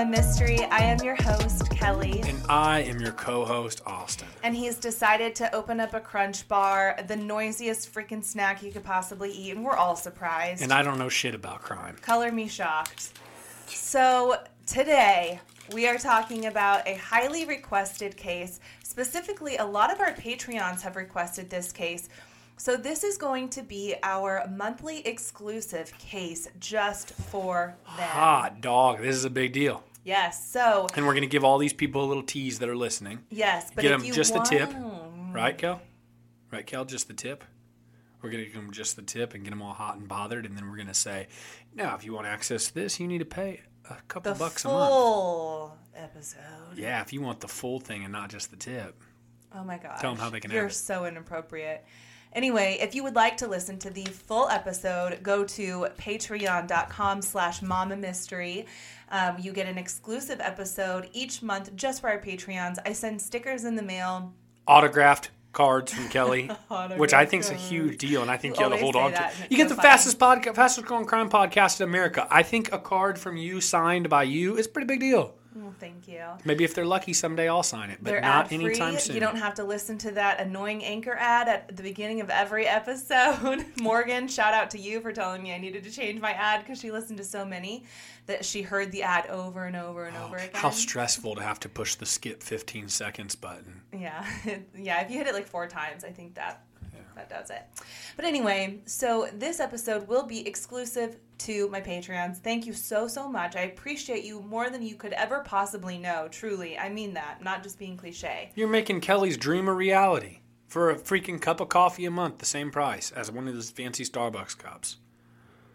Mama 0.00 0.12
Mystery. 0.12 0.64
I 0.64 0.78
am 0.78 0.98
your 1.04 1.14
host, 1.14 1.68
Kelly. 1.68 2.22
And 2.24 2.40
I 2.48 2.80
am 2.84 3.00
your 3.00 3.12
co 3.12 3.44
host, 3.44 3.82
Austin. 3.84 4.28
And 4.42 4.56
he's 4.56 4.78
decided 4.78 5.34
to 5.34 5.54
open 5.54 5.78
up 5.78 5.92
a 5.92 6.00
crunch 6.00 6.48
bar, 6.48 6.98
the 7.06 7.16
noisiest 7.16 7.92
freaking 7.92 8.24
snack 8.24 8.62
you 8.62 8.72
could 8.72 8.82
possibly 8.82 9.30
eat. 9.30 9.54
And 9.54 9.62
we're 9.62 9.76
all 9.76 9.96
surprised. 9.96 10.62
And 10.62 10.72
I 10.72 10.80
don't 10.80 10.96
know 10.96 11.10
shit 11.10 11.34
about 11.34 11.60
crime. 11.60 11.96
Color 12.00 12.32
me 12.32 12.48
shocked. 12.48 13.12
So, 13.66 14.38
today 14.64 15.38
we 15.74 15.86
are 15.86 15.98
talking 15.98 16.46
about 16.46 16.88
a 16.88 16.94
highly 16.94 17.44
requested 17.44 18.16
case. 18.16 18.58
Specifically, 18.82 19.58
a 19.58 19.66
lot 19.66 19.92
of 19.92 20.00
our 20.00 20.14
Patreons 20.14 20.80
have 20.80 20.96
requested 20.96 21.50
this 21.50 21.72
case. 21.72 22.08
So, 22.56 22.74
this 22.74 23.04
is 23.04 23.18
going 23.18 23.50
to 23.50 23.62
be 23.62 23.96
our 24.02 24.50
monthly 24.50 25.06
exclusive 25.06 25.92
case 25.98 26.48
just 26.58 27.12
for 27.12 27.76
them. 27.98 28.08
Hot 28.08 28.62
dog. 28.62 29.02
This 29.02 29.14
is 29.14 29.26
a 29.26 29.30
big 29.30 29.52
deal. 29.52 29.84
Yes. 30.04 30.50
So, 30.50 30.86
And 30.94 31.06
we're 31.06 31.12
going 31.12 31.22
to 31.22 31.28
give 31.28 31.44
all 31.44 31.58
these 31.58 31.72
people 31.72 32.04
a 32.04 32.06
little 32.08 32.22
tease 32.22 32.58
that 32.60 32.68
are 32.68 32.76
listening. 32.76 33.20
yes, 33.30 33.70
but 33.74 33.82
Get 33.82 33.90
them 33.90 34.02
just 34.12 34.34
want, 34.34 34.48
the 34.48 34.58
tip. 34.58 34.70
Right, 35.32 35.56
Kel? 35.56 35.80
Right, 36.50 36.66
Kel? 36.66 36.84
Just 36.84 37.08
the 37.08 37.14
tip? 37.14 37.44
We're 38.22 38.30
going 38.30 38.44
to 38.44 38.50
give 38.50 38.60
them 38.60 38.70
just 38.72 38.96
the 38.96 39.02
tip 39.02 39.34
and 39.34 39.44
get 39.44 39.50
them 39.50 39.62
all 39.62 39.72
hot 39.72 39.96
and 39.96 40.06
bothered. 40.08 40.44
And 40.46 40.56
then 40.56 40.68
we're 40.68 40.76
going 40.76 40.88
to 40.88 40.94
say, 40.94 41.28
now, 41.74 41.94
if 41.96 42.04
you 42.04 42.12
want 42.12 42.26
access 42.26 42.68
to 42.68 42.74
this, 42.74 43.00
you 43.00 43.06
need 43.06 43.18
to 43.18 43.24
pay 43.24 43.60
a 43.88 43.96
couple 44.08 44.32
the 44.32 44.38
bucks 44.38 44.64
a 44.64 44.68
month. 44.68 44.90
full 44.90 45.78
episode. 45.94 46.76
Yeah, 46.76 47.00
if 47.02 47.12
you 47.12 47.20
want 47.20 47.40
the 47.40 47.48
full 47.48 47.80
thing 47.80 48.04
and 48.04 48.12
not 48.12 48.30
just 48.30 48.50
the 48.50 48.56
tip. 48.56 49.02
Oh 49.54 49.64
my 49.64 49.78
gosh. 49.78 50.00
them 50.00 50.16
how 50.16 50.30
they 50.30 50.40
can 50.40 50.50
You're 50.50 50.70
so 50.70 51.06
inappropriate. 51.06 51.84
Anyway, 52.32 52.78
if 52.80 52.94
you 52.94 53.02
would 53.02 53.16
like 53.16 53.36
to 53.38 53.48
listen 53.48 53.78
to 53.80 53.90
the 53.90 54.04
full 54.04 54.48
episode, 54.48 55.20
go 55.22 55.44
to 55.44 55.86
patreon.com 55.98 57.22
slash 57.22 57.60
mama 57.62 57.96
mystery. 57.96 58.66
Um, 59.10 59.36
you 59.40 59.52
get 59.52 59.66
an 59.66 59.76
exclusive 59.78 60.40
episode 60.40 61.08
each 61.12 61.42
month 61.42 61.74
just 61.74 62.00
for 62.00 62.08
our 62.08 62.20
Patreons. 62.20 62.76
I 62.86 62.92
send 62.92 63.20
stickers 63.20 63.64
in 63.64 63.74
the 63.74 63.82
mail. 63.82 64.32
Autographed 64.68 65.30
cards 65.52 65.92
from 65.92 66.08
Kelly, 66.08 66.46
which 66.96 67.12
I 67.12 67.26
think 67.26 67.42
is 67.42 67.50
a 67.50 67.54
huge 67.54 67.98
deal, 67.98 68.22
and 68.22 68.30
I 68.30 68.36
think 68.36 68.58
You 68.60 68.66
ought 68.66 68.68
to 68.68 68.76
hold 68.76 68.94
on 68.94 69.10
to. 69.12 69.26
it. 69.26 69.32
You 69.50 69.56
get 69.56 69.68
the 69.68 69.74
funny. 69.74 69.88
fastest 69.88 70.18
podcast, 70.20 70.54
fastest 70.54 70.86
growing 70.86 71.06
crime 71.06 71.28
podcast 71.28 71.80
in 71.80 71.88
America. 71.88 72.28
I 72.30 72.44
think 72.44 72.72
a 72.72 72.78
card 72.78 73.18
from 73.18 73.36
you 73.36 73.60
signed 73.60 74.08
by 74.08 74.22
you 74.22 74.56
is 74.56 74.66
a 74.66 74.68
pretty 74.70 74.86
big 74.86 75.00
deal. 75.00 75.34
Well, 75.54 75.74
thank 75.80 76.06
you. 76.06 76.22
Maybe 76.44 76.62
if 76.62 76.74
they're 76.74 76.86
lucky, 76.86 77.12
someday 77.12 77.48
I'll 77.48 77.64
sign 77.64 77.90
it, 77.90 77.98
but 78.00 78.10
They're 78.10 78.20
not 78.20 78.52
anytime 78.52 78.98
soon. 78.98 79.14
You 79.14 79.20
don't 79.20 79.36
have 79.36 79.54
to 79.54 79.64
listen 79.64 79.98
to 79.98 80.12
that 80.12 80.38
annoying 80.38 80.84
anchor 80.84 81.14
ad 81.14 81.48
at 81.48 81.76
the 81.76 81.82
beginning 81.82 82.20
of 82.20 82.30
every 82.30 82.66
episode. 82.66 83.64
Morgan, 83.80 84.28
shout 84.28 84.54
out 84.54 84.70
to 84.70 84.78
you 84.78 85.00
for 85.00 85.12
telling 85.12 85.42
me 85.42 85.52
I 85.52 85.58
needed 85.58 85.82
to 85.84 85.90
change 85.90 86.20
my 86.20 86.32
ad 86.32 86.62
because 86.62 86.80
she 86.80 86.92
listened 86.92 87.18
to 87.18 87.24
so 87.24 87.44
many 87.44 87.84
that 88.26 88.44
she 88.44 88.62
heard 88.62 88.92
the 88.92 89.02
ad 89.02 89.26
over 89.26 89.64
and 89.64 89.74
over 89.74 90.06
and 90.06 90.16
oh, 90.16 90.26
over 90.26 90.36
again. 90.36 90.50
Oh, 90.54 90.58
How 90.58 90.70
stressful 90.70 91.34
to 91.34 91.42
have 91.42 91.58
to 91.60 91.68
push 91.68 91.96
the 91.96 92.06
skip 92.06 92.42
15 92.44 92.88
seconds 92.88 93.34
button. 93.34 93.80
Yeah, 93.92 94.24
yeah. 94.76 95.00
If 95.02 95.10
you 95.10 95.18
hit 95.18 95.26
it 95.26 95.34
like 95.34 95.46
four 95.46 95.66
times, 95.66 96.04
I 96.04 96.10
think 96.10 96.36
that 96.36 96.64
that 97.20 97.28
does 97.28 97.50
it. 97.50 97.62
But 98.16 98.24
anyway, 98.24 98.80
so 98.86 99.28
this 99.34 99.60
episode 99.60 100.08
will 100.08 100.24
be 100.24 100.46
exclusive 100.46 101.16
to 101.38 101.68
my 101.68 101.80
Patreons. 101.80 102.38
Thank 102.38 102.66
you 102.66 102.72
so 102.72 103.08
so 103.08 103.28
much. 103.28 103.56
I 103.56 103.62
appreciate 103.62 104.24
you 104.24 104.40
more 104.42 104.70
than 104.70 104.82
you 104.82 104.94
could 104.96 105.12
ever 105.12 105.40
possibly 105.40 105.98
know. 105.98 106.28
Truly, 106.30 106.78
I 106.78 106.88
mean 106.88 107.14
that. 107.14 107.42
Not 107.42 107.62
just 107.62 107.78
being 107.78 107.96
cliche. 107.96 108.52
You're 108.54 108.68
making 108.68 109.00
Kelly's 109.00 109.36
dream 109.36 109.68
a 109.68 109.72
reality 109.72 110.40
for 110.66 110.90
a 110.90 110.96
freaking 110.96 111.40
cup 111.40 111.60
of 111.60 111.68
coffee 111.68 112.04
a 112.04 112.10
month, 112.10 112.38
the 112.38 112.46
same 112.46 112.70
price 112.70 113.10
as 113.10 113.30
one 113.30 113.48
of 113.48 113.54
those 113.54 113.70
fancy 113.70 114.04
Starbucks 114.04 114.56
cups. 114.56 114.96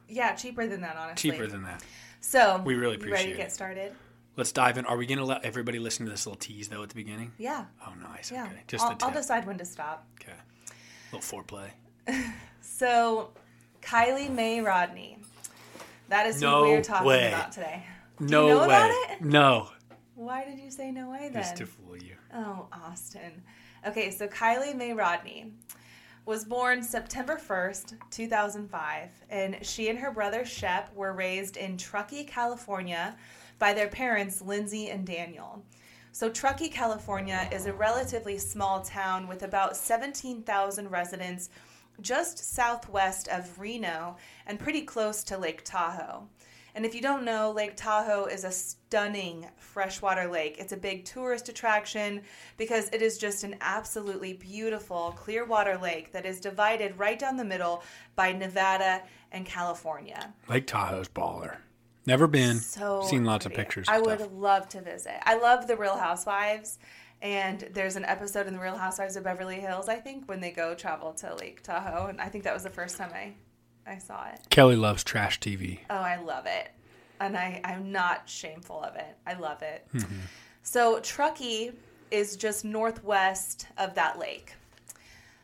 Yeah, 0.07 0.33
cheaper 0.35 0.67
than 0.67 0.81
that, 0.81 0.95
honestly. 0.95 1.31
Cheaper 1.31 1.47
than 1.47 1.63
that. 1.63 1.83
So 2.21 2.61
We 2.63 2.75
really 2.75 2.97
you 2.97 3.01
ready 3.01 3.11
appreciate 3.11 3.31
to 3.31 3.37
get 3.37 3.51
started? 3.51 3.93
Let's 4.37 4.51
dive 4.51 4.77
in. 4.77 4.85
Are 4.85 4.97
we 4.97 5.05
going 5.05 5.19
to 5.19 5.25
let 5.25 5.45
everybody 5.45 5.79
listen 5.79 6.05
to 6.05 6.11
this 6.11 6.25
little 6.25 6.37
tease, 6.37 6.67
though, 6.67 6.83
at 6.83 6.89
the 6.89 6.95
beginning? 6.95 7.31
Yeah. 7.37 7.65
Oh, 7.87 7.93
nice. 8.01 8.31
Yeah. 8.31 8.45
Okay. 8.45 8.61
Just 8.67 8.83
I'll. 8.83 8.97
I'll 9.01 9.13
decide 9.13 9.47
when 9.47 9.57
to 9.57 9.65
stop. 9.65 10.05
Okay. 10.21 10.37
Little 11.11 11.41
foreplay. 11.43 11.69
So, 12.61 13.31
Kiely 13.81 14.29
Mae 14.29 14.59
Rodni. 14.59 15.17
That 16.09 16.27
is 16.27 16.41
No 16.41 16.65
who 16.65 16.71
we're 16.71 16.83
talking 16.83 17.07
way. 17.07 17.27
about 17.29 17.51
today. 17.51 17.83
Do 18.19 18.25
No 18.25 18.43
you 18.47 18.53
know 18.53 18.59
way. 18.59 18.65
about 18.65 18.89
it? 18.91 19.21
No. 19.21 19.69
Why 20.15 20.45
did 20.45 20.59
you 20.59 20.69
say 20.71 20.91
no 20.91 21.09
way 21.09 21.29
then? 21.31 21.41
Just 21.41 21.57
to 21.57 21.65
fool 21.65 21.97
you. 21.97 22.15
Oh, 22.33 22.67
Austin. 22.71 23.41
Okay, 23.87 24.11
so 24.11 24.27
Kiely 24.27 24.75
Mae 24.75 24.91
Rodni 24.91 25.51
was 26.25 26.43
born 26.45 26.81
September 26.81 27.37
1st, 27.37 27.95
2005, 28.09 29.09
and 29.29 29.57
she 29.61 29.89
and 29.89 29.99
her 29.99 30.11
brother 30.11 30.43
Shep 30.45 30.93
were 30.95 31.13
raised 31.13 31.55
in 31.57 31.77
Truckee, 31.77 32.23
California 32.23 33.15
by 33.59 33.73
their 33.73 33.87
parents 33.87 34.41
Lindsay 34.41 34.89
and 34.89 35.05
Daniel. 35.05 35.63
So, 36.15 36.29
Truckee, 36.29 36.69
California 36.69 37.49
is 37.51 37.65
a 37.65 37.73
relatively 37.73 38.37
small 38.37 38.79
town 38.79 39.27
with 39.27 39.43
about 39.43 39.75
17,000 39.75 40.89
residents 40.89 41.49
just 41.99 42.37
southwest 42.37 43.27
of 43.27 43.59
Reno 43.59 44.15
and 44.47 44.57
pretty 44.57 44.83
close 44.83 45.25
to 45.25 45.37
Lake 45.37 45.65
Tahoe. 45.65 46.25
And 46.73 46.85
if 46.85 46.95
you 46.95 47.01
don't 47.01 47.25
know, 47.25 47.51
Lake 47.51 47.75
Tahoe 47.75 48.27
is 48.27 48.45
a 48.45 48.51
stunning 48.51 49.45
freshwater 49.57 50.29
lake. 50.29 50.55
It's 50.57 50.71
a 50.71 50.77
big 50.77 51.03
tourist 51.03 51.49
attraction 51.49 52.21
because 52.55 52.89
it 52.93 53.01
is 53.01 53.17
just 53.17 53.43
an 53.43 53.57
absolutely 53.59 54.31
beautiful 54.31 55.13
clear 55.17 55.43
water 55.43 55.77
lake 55.77 56.13
that 56.13 56.25
is 56.25 56.39
divided 56.39 56.97
right 56.97 57.19
down 57.19 57.35
the 57.35 57.43
middle 57.43 57.83
by 58.15 58.31
Nevada 58.31 59.03
and 59.33 59.45
California. 59.45 60.33
Lake 60.47 60.65
Tahoe's 60.65 61.09
baller. 61.09 61.57
Never 62.05 62.27
been. 62.27 62.57
So 62.57 63.01
Seen 63.03 63.25
lots 63.25 63.45
of 63.45 63.53
pictures. 63.53 63.87
I 63.89 63.99
would 63.99 64.19
stuff. 64.19 64.31
love 64.33 64.69
to 64.69 64.81
visit. 64.81 65.15
I 65.23 65.37
love 65.37 65.67
the 65.67 65.75
Real 65.75 65.97
Housewives. 65.97 66.77
And 67.21 67.67
there's 67.73 67.95
an 67.95 68.05
episode 68.05 68.45
in 68.45 68.53
the 68.53 68.59
Real 68.59 68.77
Housewives 68.77 69.15
of 69.15 69.23
Beverly 69.23 69.59
Hills, 69.59 69.89
I 69.89 69.95
think, 69.95 70.27
when 70.27 70.41
they 70.41 70.51
go 70.51 70.75
travel 70.75 71.13
to 71.13 71.35
Lake 71.35 71.63
Tahoe. 71.63 72.07
And 72.07 72.21
I 72.21 72.27
think 72.29 72.43
that 72.43 72.53
was 72.53 72.63
the 72.63 72.69
first 72.69 72.97
time 72.97 73.11
I, 73.13 73.33
I 73.89 73.97
saw 73.97 74.27
it. 74.27 74.41
Kelly 74.49 74.75
loves 74.75 75.03
trash 75.03 75.39
TV. 75.39 75.79
Oh, 75.89 75.95
I 75.95 76.17
love 76.17 76.45
it. 76.45 76.69
And 77.19 77.37
I, 77.37 77.61
I'm 77.63 77.91
not 77.91 78.29
shameful 78.29 78.83
of 78.83 78.95
it. 78.95 79.17
I 79.25 79.33
love 79.35 79.61
it. 79.61 79.87
Mm-hmm. 79.93 80.15
So, 80.61 80.99
Truckee 80.99 81.71
is 82.11 82.35
just 82.35 82.65
northwest 82.65 83.67
of 83.77 83.95
that 83.95 84.19
lake. 84.19 84.53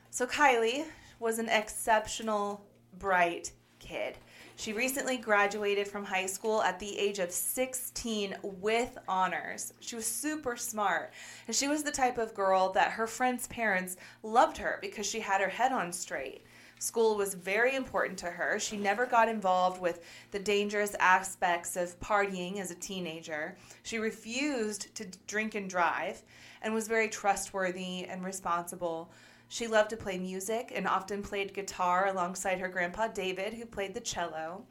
So, 0.09 0.27
Kiely 0.27 0.85
was 1.19 1.39
an 1.39 1.47
exceptional, 1.47 2.63
bright 2.99 3.53
kid. 3.79 4.17
She 4.61 4.73
recently 4.73 5.17
graduated 5.17 5.87
from 5.87 6.05
high 6.05 6.27
school 6.27 6.61
at 6.61 6.77
the 6.77 6.95
age 6.99 7.17
of 7.17 7.31
16 7.31 8.35
with 8.43 8.95
honors. 9.07 9.73
She 9.79 9.95
was 9.95 10.05
super 10.05 10.55
smart. 10.55 11.13
And 11.47 11.55
she 11.55 11.67
was 11.67 11.81
the 11.81 11.89
type 11.89 12.19
of 12.19 12.35
girl 12.35 12.71
that 12.73 12.91
her 12.91 13.07
friends' 13.07 13.47
parents 13.47 13.97
loved 14.21 14.57
her 14.57 14.77
because 14.79 15.07
she 15.07 15.19
had 15.19 15.41
her 15.41 15.49
head 15.49 15.71
on 15.71 15.91
straight. 15.91 16.43
School 16.77 17.17
was 17.17 17.33
very 17.33 17.75
important 17.75 18.19
to 18.19 18.27
her. 18.27 18.59
She 18.59 18.77
never 18.77 19.07
got 19.07 19.27
involved 19.27 19.81
with 19.81 20.05
the 20.29 20.37
dangerous 20.37 20.95
aspects 20.99 21.75
of 21.75 21.99
partying 21.99 22.59
as 22.59 22.69
a 22.69 22.75
teenager. 22.75 23.57
She 23.81 23.97
refused 23.97 24.93
to 24.93 25.07
drink 25.25 25.55
and 25.55 25.67
drive 25.67 26.21
and 26.61 26.71
was 26.71 26.87
very 26.87 27.09
trustworthy 27.09 28.05
and 28.05 28.23
responsible. 28.23 29.11
She 29.51 29.67
loved 29.67 29.89
to 29.89 29.97
play 29.97 30.17
music 30.17 30.71
and 30.73 30.87
often 30.87 31.21
played 31.21 31.53
guitar 31.53 32.07
alongside 32.07 32.57
her 32.59 32.69
grandpa 32.69 33.09
David, 33.09 33.53
who 33.53 33.65
played 33.65 33.93
the 33.93 33.99
cello. 33.99 34.63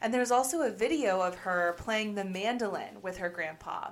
And 0.00 0.12
there's 0.12 0.32
also 0.32 0.62
a 0.62 0.70
video 0.70 1.20
of 1.20 1.36
her 1.36 1.76
playing 1.78 2.16
the 2.16 2.24
mandolin 2.24 3.00
with 3.02 3.18
her 3.18 3.28
grandpa. 3.28 3.90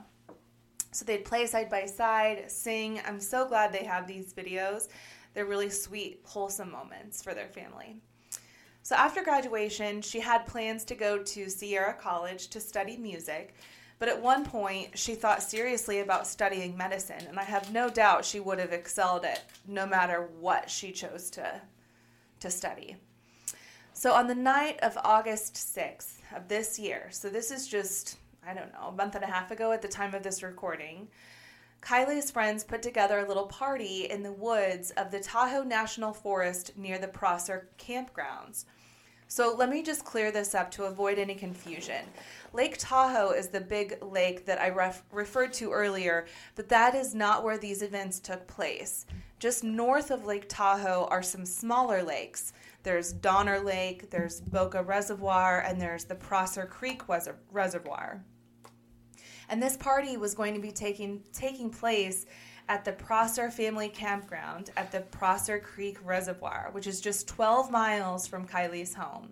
So 0.91 1.05
they'd 1.05 1.25
play 1.25 1.47
side 1.47 1.71
by 1.71 1.87
side, 1.87 2.51
sing. 2.51 3.01
I'm 3.07 3.21
so 3.21 3.47
glad 3.47 3.73
they 3.73 3.85
have 3.85 4.09
these 4.09 4.35
videos. 4.35 4.89
They're 5.35 5.45
really 5.45 5.71
sweet, 5.71 6.19
wholesome 6.25 6.73
moments 6.73 7.23
for 7.23 7.33
their 7.33 7.47
family. 7.47 7.99
So 8.83 8.97
after 8.97 9.23
graduation, 9.23 10.03
she 10.03 10.19
had 10.19 10.49
plans 10.49 10.85
to 10.87 10.97
go 10.97 11.23
to 11.23 11.49
Sierra 11.49 11.95
College 11.95 12.49
to 12.49 12.59
study 12.59 12.97
music, 12.97 13.55
but 13.99 14.09
at 14.09 14.21
one 14.21 14.45
point 14.45 14.99
she 14.99 15.15
thought 15.15 15.43
seriously 15.43 16.01
about 16.01 16.27
studying 16.27 16.77
medicine, 16.77 17.27
and 17.29 17.39
I 17.39 17.45
have 17.45 17.73
no 17.73 17.89
doubt 17.89 18.25
she 18.25 18.41
would 18.41 18.59
have 18.59 18.73
excelled 18.73 19.25
at 19.25 19.45
no 19.67 19.87
matter 19.87 20.29
what 20.41 20.71
she 20.71 20.93
chose 20.93 21.31
to 21.31 21.61
to 22.41 22.51
study. 22.51 22.97
So 23.93 24.13
on 24.13 24.27
the 24.27 24.35
night 24.35 24.79
of 24.81 24.99
August 25.03 25.55
6th 25.55 26.17
of 26.35 26.49
this 26.49 26.79
year, 26.79 27.09
so 27.11 27.29
this 27.29 27.51
is 27.51 27.69
just 27.69 28.19
I 28.47 28.53
don't 28.53 28.73
know, 28.73 28.89
a 28.89 28.93
month 28.93 29.15
and 29.15 29.25
a 29.25 29.29
half 29.29 29.51
ago 29.51 29.73
at 29.73 29.83
the 29.83 29.89
time 29.89 30.15
of 30.15 30.23
this 30.23 30.43
recording, 30.43 31.09
Kiely's 31.81 32.31
friends 32.31 32.65
put 32.65 32.83
together 32.83 33.19
a 33.19 33.29
little 33.29 33.47
party 33.47 34.11
in 34.11 34.23
the 34.23 34.33
woods 34.33 34.91
of 34.93 35.11
the 35.11 35.21
Tahoe 35.21 35.63
National 35.63 36.13
Forest 36.13 36.73
near 36.77 36.99
the 36.99 37.09
Prosser 37.09 37.69
campgrounds. 37.79 38.65
So 39.29 39.55
let 39.57 39.71
me 39.71 39.83
just 39.83 40.05
clear 40.05 40.31
this 40.31 40.55
up 40.55 40.71
to 40.73 40.85
avoid 40.85 41.19
any 41.19 41.35
confusion. 41.35 42.05
Lake 42.53 42.77
Tahoe 42.79 43.31
is 43.31 43.49
the 43.49 43.61
big 43.61 44.03
lake 44.03 44.47
that 44.47 44.61
I 44.61 44.71
ref- 44.71 45.03
referred 45.11 45.53
to 45.55 45.73
earlier, 45.73 46.27
but 46.55 46.69
that 46.69 46.95
is 46.95 47.15
not 47.15 47.43
where 47.43 47.59
these 47.59 47.83
events 47.83 48.21
took 48.21 48.47
place. 48.47 49.07
Just 49.41 49.65
north 49.65 50.11
of 50.11 50.25
Lake 50.25 50.49
Tahoe 50.49 51.09
are 51.11 51.23
some 51.23 51.45
smaller 51.45 52.03
lakes. 52.03 52.53
There's 52.83 53.13
Donner 53.13 53.59
Lake, 53.59 54.11
there's 54.11 54.41
Boca 54.41 54.83
Reservoir, 54.83 55.61
and 55.61 55.81
there's 55.81 56.05
the 56.05 56.15
Prosser 56.15 56.67
Creek 56.67 57.03
Reservoir. 57.09 58.23
And 59.49 59.63
this 59.63 59.77
party 59.77 60.17
was 60.17 60.35
going 60.35 60.55
to 60.55 60.61
be 60.61 60.71
taking 60.71 61.23
taking 61.33 61.71
place 61.71 62.27
at 62.69 62.85
the 62.85 62.93
Prosser 62.93 63.51
Family 63.51 63.89
Campground 63.89 64.71
at 64.77 64.91
the 64.91 65.01
Prosser 65.01 65.59
Creek 65.59 65.99
Reservoir, 66.03 66.71
which 66.73 66.87
is 66.87 67.01
just 67.01 67.29
12 67.29 67.71
miles 67.71 68.27
from 68.27 68.47
Kiely's 68.47 68.95
home. 68.95 69.25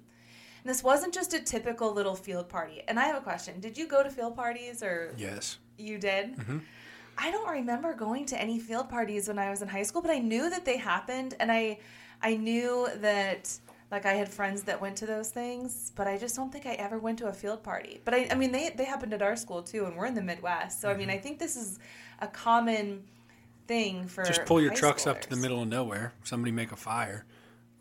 And 0.64 0.70
this 0.70 0.82
wasn't 0.84 1.14
just 1.14 1.34
a 1.34 1.40
typical 1.40 1.93
little 1.93 2.14
field 2.14 2.49
party. 2.49 2.82
And 2.87 2.99
I 3.00 3.05
have 3.05 3.17
a 3.17 3.20
question. 3.20 3.58
Did 3.61 3.76
you 3.76 3.88
go 3.88 4.02
to 4.02 4.11
field 4.11 4.37
parties 4.37 4.82
or 4.82 5.14
Yes. 5.17 5.58
you 5.76 5.99
did? 5.99 6.37
Mm-hmm. 6.37 6.58
I 7.19 7.31
don't 7.31 7.49
remember 7.49 7.94
going 7.94 8.26
to 8.26 8.40
any 8.40 8.58
field 8.58 8.88
parties 8.88 9.29
when 9.29 9.38
I 9.38 9.50
was 9.50 9.61
in 9.62 9.69
high 9.69 9.82
school, 9.82 10.02
but 10.02 10.11
I 10.11 10.19
knew 10.19 10.49
that 10.50 10.64
they 10.64 10.76
happened 10.76 11.34
and 11.40 11.50
I 11.50 11.79
I 12.23 12.37
knew 12.37 12.88
that 12.96 13.52
like 13.90 14.06
I 14.06 14.14
had 14.14 14.29
friends 14.29 14.62
that 14.62 14.81
went 14.81 14.96
to 14.99 15.06
those 15.06 15.31
things, 15.31 15.93
but 15.94 16.06
I 16.06 16.17
just 16.17 16.34
don't 16.37 16.50
think 16.50 16.64
I 16.64 16.73
ever 16.75 16.99
went 16.99 17.19
to 17.19 17.26
a 17.26 17.32
field 17.32 17.62
party. 17.62 18.00
But 18.05 18.14
I, 18.14 18.29
I 18.31 18.34
mean, 18.34 18.52
they 18.52 18.70
they 18.70 18.84
happened 18.84 19.12
at 19.12 19.20
our 19.20 19.37
school 19.37 19.62
too, 19.62 19.84
and 19.84 19.96
we're 19.96 20.06
in 20.06 20.14
the 20.14 20.23
Midwest, 20.23 20.81
so 20.81 20.88
I 20.90 20.94
mean, 20.94 21.11
I 21.11 21.19
think 21.19 21.38
this 21.38 21.56
is 21.56 21.79
a 22.20 22.29
common 22.29 23.02
thing 23.67 24.06
for 24.09 24.25
Just 24.25 24.44
pull 24.44 24.61
your 24.61 24.73
trucks 24.73 25.06
up 25.06 25.20
to 25.23 25.29
the 25.31 25.37
middle 25.37 25.62
of 25.62 25.69
nowhere. 25.69 26.12
Somebody 26.25 26.53
make 26.53 26.73
a 26.73 26.76
fire. 26.76 27.25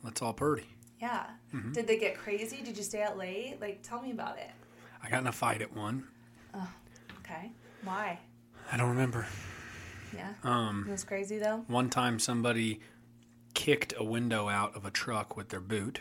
Let's 0.03 0.21
all 0.21 0.33
party. 0.33 0.65
Yeah. 0.99 1.25
Mm-hmm. 1.53 1.73
Did 1.73 1.87
they 1.87 1.97
get 1.97 2.17
crazy? 2.17 2.61
Did 2.63 2.77
you 2.77 2.83
stay 2.83 3.01
out 3.01 3.17
late? 3.17 3.57
Like, 3.59 3.81
tell 3.83 4.01
me 4.01 4.11
about 4.11 4.37
it. 4.37 4.51
I 5.03 5.09
got 5.09 5.21
in 5.21 5.27
a 5.27 5.31
fight 5.31 5.61
at 5.61 5.75
one. 5.75 6.07
Okay. 7.19 7.51
Why? 7.83 8.19
I 8.71 8.77
don't 8.77 8.89
remember. 8.89 9.25
Yeah. 10.15 10.33
Um, 10.43 10.85
It 10.87 10.91
was 10.91 11.03
crazy 11.03 11.37
though. 11.39 11.63
one 11.67 11.89
time 11.89 12.19
somebody 12.19 12.81
kicked 13.53 13.93
a 13.97 14.03
window 14.03 14.49
out 14.49 14.75
of 14.75 14.85
a 14.85 14.91
truck 14.91 15.35
with 15.37 15.49
their 15.49 15.59
boot. 15.61 15.99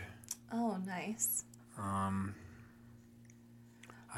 Oh, 0.52 0.78
nice. 0.86 1.44
Um, 1.78 2.34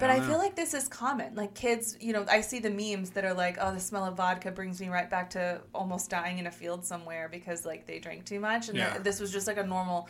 But 0.00 0.11
I, 0.11 0.19
don't 0.19 0.29
feel 0.29 0.39
like 0.39 0.56
this 0.56 0.75
is 0.75 0.89
common. 0.89 1.35
Like 1.35 1.55
kids, 1.55 1.97
you 2.00 2.12
know, 2.12 2.25
I 2.29 2.41
see 2.41 2.59
the 2.61 2.71
memes 2.71 3.11
that 3.11 3.25
are 3.25 3.35
like, 3.35 3.59
"Oh, 3.61 3.73
the 3.73 3.81
smell 3.81 4.05
of 4.06 4.17
vodka 4.17 4.50
brings 4.50 4.81
me 4.81 4.89
right 4.89 5.09
back 5.09 5.31
to 5.31 5.61
almost 5.75 6.09
dying 6.11 6.39
in 6.39 6.47
a 6.47 6.50
field 6.50 6.85
somewhere 6.85 7.29
because 7.31 7.67
like 7.67 7.87
they 7.87 7.99
drank 7.99 8.25
too 8.25 8.41
much." 8.41 8.69
And 8.69 8.79
Yeah. 8.79 8.91
th- 8.93 9.03
this 9.03 9.21
was 9.21 9.31
just 9.31 9.47
like 9.47 9.59
a 9.59 9.67
normal, 9.67 10.09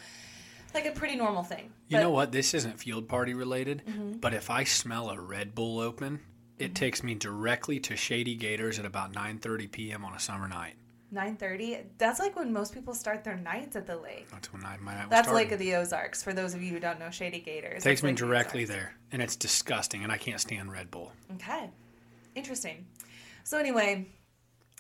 like 0.73 0.87
a 0.87 0.93
pretty 0.93 1.17
normal 1.17 1.43
thing. 1.43 1.73
You 1.89 1.97
But- 1.97 2.03
know 2.03 2.11
what? 2.11 2.33
This 2.33 2.55
isn't 2.55 2.79
field 2.79 3.09
party 3.09 3.35
related, 3.35 3.83
Mm-hmm. 3.87 4.13
but 4.19 4.35
if 4.35 4.51
I 4.51 4.65
smell 4.65 5.11
a 5.11 5.21
Red 5.21 5.55
Bull 5.55 5.81
open, 5.81 6.21
it 6.59 6.75
takes 6.77 7.03
me 7.03 7.15
directly 7.17 7.81
to 7.81 7.97
Shady 7.97 8.37
Gators 8.37 8.79
at 8.79 8.85
about 8.85 9.13
9:30 9.13 9.67
p.m. 9.67 10.05
on 10.05 10.15
a 10.15 10.21
summer 10.21 10.47
night. 10.49 10.77
Nine 11.13 11.37
thirty. 11.37 11.77
That's 11.99 12.19
like 12.19 12.35
when 12.37 12.55
most 12.55 12.73
people 12.73 12.95
start 12.95 13.23
their 13.23 13.37
nights 13.37 13.77
at 13.77 13.87
the 13.87 13.99
lake. 13.99 14.31
That's 14.31 14.51
when 14.51 14.65
I, 14.65 14.79
my 14.79 14.95
night 14.95 15.11
That's 15.11 15.29
starting. 15.29 15.45
Lake 15.45 15.53
of 15.53 15.59
the 15.59 15.75
Ozarks. 15.75 16.23
For 16.23 16.33
those 16.33 16.55
of 16.55 16.63
you 16.63 16.71
who 16.73 16.81
don't 16.81 16.99
know, 16.99 17.11
Shady 17.11 17.39
Gators. 17.39 17.85
takes 17.85 18.03
me 18.03 18.11
of 18.11 18.17
the 18.17 18.25
directly 18.25 18.65
there, 18.65 18.95
and 19.13 19.21
it's 19.21 19.37
disgusting, 19.37 20.05
and 20.05 20.11
I 20.11 20.17
can't 20.17 20.41
stand 20.41 20.73
Red 20.73 20.91
Bull. 20.91 21.13
Okay. 21.35 21.69
Interesting. 22.35 22.87
So, 23.45 23.59
anyway, 23.59 24.07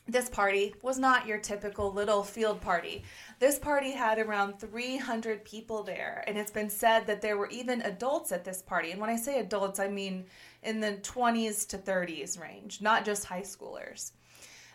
this 0.08 0.30
party 0.30 0.74
was 0.80 0.98
not 0.98 1.26
your 1.26 1.36
typical 1.36 1.92
little 1.92 2.22
field 2.22 2.62
party. 2.62 3.04
This 3.38 3.58
party 3.58 3.92
had 3.92 4.18
around 4.18 4.58
300 4.58 5.44
people 5.44 5.82
there, 5.82 6.24
and 6.26 6.38
it's 6.38 6.50
been 6.50 6.70
said 6.70 7.06
that 7.08 7.20
there 7.20 7.36
were 7.36 7.48
even 7.48 7.82
adults 7.82 8.32
at 8.32 8.42
this 8.42 8.62
party. 8.62 8.90
And 8.90 9.00
when 9.02 9.10
I 9.10 9.16
say 9.16 9.38
adults, 9.38 9.78
I 9.78 9.88
mean 9.88 10.24
in 10.62 10.80
the 10.80 10.92
20s 11.02 11.68
to 11.68 11.78
30s 11.78 12.40
range, 12.40 12.80
not 12.80 13.04
just 13.04 13.26
high 13.26 13.42
schoolers. 13.42 14.12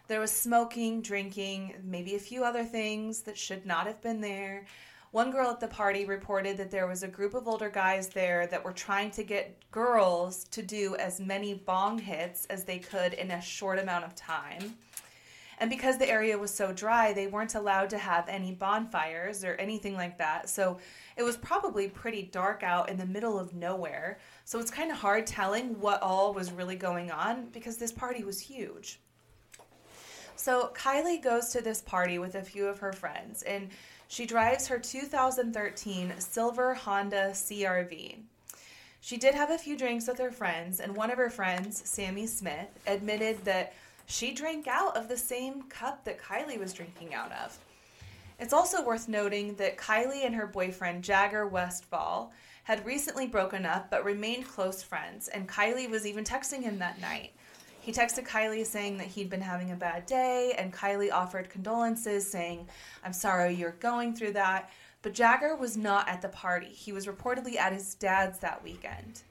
There 0.07 0.21
was 0.21 0.31
smoking, 0.31 1.01
drinking, 1.01 1.75
maybe 1.83 2.15
a 2.15 2.19
few 2.19 2.45
other 2.45 2.63
things 2.63 3.21
that 3.23 3.37
should 3.37 3.65
not 3.65 3.87
have 3.87 4.01
been 4.01 4.21
there. 4.21 4.65
One 5.11 5.31
girl 5.31 5.49
at 5.49 5.59
the 5.59 5.67
party 5.67 6.05
reported 6.05 6.55
that 6.57 6.71
there 6.71 6.87
was 6.87 7.03
a 7.03 7.09
group 7.09 7.33
of 7.33 7.45
older 7.45 7.69
guys 7.69 8.07
there 8.07 8.47
that 8.47 8.63
were 8.63 8.71
trying 8.71 9.11
to 9.11 9.23
get 9.23 9.69
girls 9.71 10.45
to 10.45 10.61
do 10.61 10.95
as 10.95 11.19
many 11.19 11.55
bong 11.55 11.99
hits 11.99 12.45
as 12.45 12.63
they 12.63 12.79
could 12.79 13.15
in 13.15 13.31
a 13.31 13.41
short 13.41 13.79
amount 13.79 14.05
of 14.05 14.15
time. 14.15 14.75
And 15.59 15.69
because 15.69 15.97
the 15.97 16.09
area 16.09 16.37
was 16.37 16.53
so 16.53 16.71
dry, 16.71 17.11
they 17.11 17.27
weren't 17.27 17.55
allowed 17.55 17.89
to 17.89 17.97
have 17.97 18.29
any 18.29 18.53
bonfires 18.53 19.43
or 19.43 19.55
anything 19.55 19.95
like 19.95 20.17
that. 20.19 20.49
So 20.49 20.77
it 21.17 21.23
was 21.23 21.35
probably 21.35 21.89
pretty 21.89 22.23
dark 22.23 22.63
out 22.63 22.89
in 22.89 22.97
the 22.97 23.05
middle 23.05 23.39
of 23.39 23.55
nowhere. 23.55 24.19
So 24.45 24.59
it's 24.59 24.71
kind 24.71 24.91
of 24.91 24.97
hard 24.97 25.25
telling 25.25 25.79
what 25.81 26.01
all 26.01 26.33
was 26.33 26.51
really 26.51 26.75
going 26.75 27.11
on 27.11 27.49
because 27.51 27.75
this 27.77 27.91
party 27.91 28.23
was 28.23 28.39
huge. 28.39 29.01
So 30.37 30.71
Kiely 30.75 31.21
goes 31.21 31.49
to 31.49 31.61
this 31.61 31.81
party 31.81 32.19
with 32.19 32.35
a 32.35 32.41
few 32.41 32.67
of 32.67 32.79
her 32.79 32.93
friends 32.93 33.43
and 33.43 33.69
she 34.07 34.25
drives 34.25 34.67
her 34.67 34.79
2013 34.79 36.13
silver 36.19 36.73
Honda 36.73 37.31
CRV. 37.31 38.15
She 39.01 39.17
did 39.17 39.35
have 39.35 39.49
a 39.49 39.57
few 39.57 39.77
drinks 39.77 40.07
with 40.07 40.17
her 40.19 40.31
friends, 40.31 40.79
and 40.79 40.95
one 40.95 41.11
of 41.11 41.17
her 41.17 41.29
friends, 41.29 41.81
Sammy 41.87 42.25
Smith, 42.25 42.67
admitted 42.87 43.43
that 43.45 43.73
she 44.05 44.33
drank 44.33 44.67
out 44.67 44.95
of 44.97 45.07
the 45.07 45.17
same 45.17 45.63
cup 45.63 46.03
that 46.05 46.21
Kiely 46.21 46.57
was 46.57 46.73
drinking 46.73 47.13
out 47.13 47.31
of. 47.31 47.57
It's 48.39 48.53
also 48.53 48.83
worth 48.83 49.07
noting 49.07 49.55
that 49.55 49.77
Kiely 49.77 50.25
and 50.25 50.35
her 50.35 50.47
boyfriend, 50.47 51.03
Jagger 51.03 51.47
Westfall, 51.47 52.31
had 52.63 52.85
recently 52.85 53.27
broken 53.27 53.65
up 53.65 53.89
but 53.89 54.05
remained 54.05 54.47
close 54.47 54.83
friends, 54.83 55.27
and 55.27 55.49
Kiely 55.49 55.89
was 55.89 56.05
even 56.05 56.23
texting 56.23 56.61
him 56.61 56.79
that 56.79 57.01
night. 57.01 57.31
He 57.87 57.93
texted 57.93 58.27
Kiely 58.27 58.65
saying 58.65 58.97
that 58.97 59.07
he'd 59.07 59.29
been 59.29 59.39
having 59.39 59.71
a 59.71 59.75
bad 59.77 60.05
day, 60.05 60.53
and 60.57 60.73
Kiely 60.73 61.09
offered 61.09 61.49
condolences, 61.49 62.29
saying, 62.29 62.67
I'm 63.01 63.13
sorry 63.13 63.53
you're 63.53 63.77
going 63.79 64.13
through 64.13 64.33
that. 64.33 64.69
But 65.01 65.13
Jagger 65.13 65.55
was 65.55 65.77
not 65.77 66.09
at 66.09 66.21
the 66.21 66.27
party. 66.27 66.67
He 66.67 66.91
was 66.91 67.07
reportedly 67.07 67.55
at 67.55 67.71
his 67.71 67.95
dad's 67.95 68.39
that 68.39 68.61
weekend. 68.61 69.21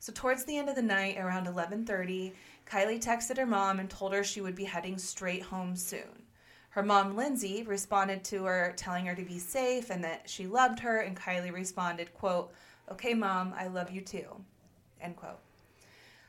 So 0.00 0.14
towards 0.14 0.46
the 0.46 0.56
end 0.56 0.70
of 0.70 0.76
the 0.76 0.80
night, 0.80 1.18
around 1.18 1.46
11:30, 1.46 2.32
Kiely 2.66 3.04
texted 3.04 3.36
her 3.36 3.44
mom 3.44 3.78
and 3.78 3.90
told 3.90 4.14
her 4.14 4.24
she 4.24 4.40
would 4.40 4.56
be 4.56 4.64
heading 4.64 4.96
straight 4.96 5.42
home 5.42 5.76
soon. 5.76 6.22
Her 6.70 6.82
mom, 6.82 7.14
Lindsay, 7.14 7.64
responded 7.64 8.24
to 8.24 8.44
her 8.46 8.72
telling 8.78 9.04
her 9.04 9.14
to 9.14 9.24
be 9.26 9.38
safe 9.38 9.90
and 9.90 10.02
that 10.04 10.30
she 10.30 10.46
loved 10.46 10.80
her, 10.80 11.00
and 11.00 11.20
Kiely 11.20 11.52
responded, 11.52 12.14
quote, 12.14 12.50
Okay, 12.90 13.12
mom, 13.12 13.52
I 13.54 13.66
love 13.66 13.90
you 13.90 14.00
too. 14.00 14.42
End 15.02 15.16
quote. 15.16 15.40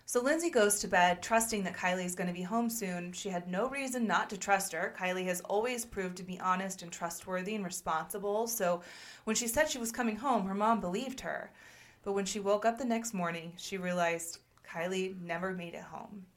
So 0.07 0.21
Lindsay 0.21 0.51
goes 0.51 0.79
to 0.79 0.87
bed, 0.87 1.23
trusting 1.23 1.63
that 1.63 1.75
Kiely 1.75 2.05
is 2.05 2.13
going 2.13 2.27
to 2.27 2.33
be 2.33 2.43
home 2.43 2.69
soon. 2.69 3.11
She 3.11 3.29
had 3.29 3.47
no 3.47 3.67
reason 3.67 4.05
not 4.05 4.29
to 4.29 4.37
trust 4.37 4.71
her. 4.71 4.93
Kiely 4.99 5.25
has 5.25 5.41
always 5.41 5.83
proved 5.83 6.17
to 6.17 6.23
be 6.23 6.39
honest 6.39 6.83
and 6.83 6.91
trustworthy 6.91 7.55
and 7.55 7.65
responsible. 7.65 8.45
So 8.45 8.81
when 9.23 9.35
she 9.35 9.47
said 9.47 9.67
she 9.67 9.79
was 9.79 9.91
coming 9.91 10.17
home, 10.17 10.45
her 10.45 10.53
mom 10.53 10.79
believed 10.79 11.21
her. 11.21 11.51
But 12.03 12.13
when 12.13 12.25
she 12.25 12.39
woke 12.39 12.65
up 12.65 12.77
the 12.77 12.85
next 12.85 13.15
morning, 13.15 13.53
she 13.57 13.79
realized 13.79 14.37
Kiely 14.71 15.19
never 15.21 15.53
made 15.53 15.73
it 15.73 15.81
home. 15.81 16.27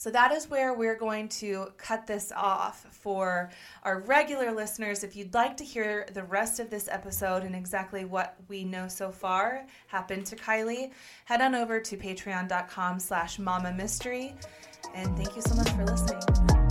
So 0.00 0.10
that 0.12 0.32
is 0.32 0.48
where 0.48 0.72
we're 0.72 0.96
going 0.96 1.28
to 1.40 1.72
cut 1.76 2.06
this 2.06 2.32
off 2.34 2.86
for 2.90 3.50
our 3.82 4.00
regular 4.00 4.50
listeners. 4.50 5.04
If 5.04 5.14
you'd 5.14 5.34
like 5.34 5.58
to 5.58 5.64
hear 5.64 6.06
the 6.14 6.22
rest 6.22 6.58
of 6.58 6.70
this 6.70 6.88
episode 6.88 7.42
and 7.42 7.54
exactly 7.54 8.06
what 8.06 8.34
we 8.48 8.64
know 8.64 8.88
so 8.88 9.12
far 9.12 9.66
happened 9.88 10.24
to 10.24 10.36
Kiely, 10.36 10.92
head 11.26 11.42
on 11.42 11.54
over 11.54 11.80
to 11.80 11.98
patreon.com 11.98 12.98
slash 12.98 13.38
mama 13.38 13.74
mystery. 13.74 14.34
And 14.94 15.14
thank 15.18 15.36
you 15.36 15.42
so 15.42 15.54
much 15.54 15.68
for 15.68 15.84
listening. 15.84 16.69